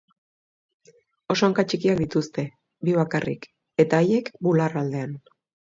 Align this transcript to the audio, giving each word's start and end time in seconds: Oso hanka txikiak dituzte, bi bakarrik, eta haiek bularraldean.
Oso 1.33 1.49
hanka 1.49 1.65
txikiak 1.73 2.01
dituzte, 2.05 2.47
bi 2.89 2.99
bakarrik, 3.03 3.49
eta 3.87 4.03
haiek 4.05 4.35
bularraldean. 4.49 5.17